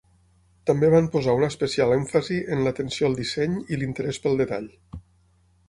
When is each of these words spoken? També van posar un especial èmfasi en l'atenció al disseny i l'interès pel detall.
També 0.69 0.87
van 0.93 1.09
posar 1.15 1.35
un 1.39 1.45
especial 1.47 1.93
èmfasi 1.97 2.39
en 2.57 2.65
l'atenció 2.69 3.11
al 3.11 3.19
disseny 3.21 3.61
i 3.77 3.79
l'interès 3.83 4.21
pel 4.27 4.43
detall. 4.45 4.69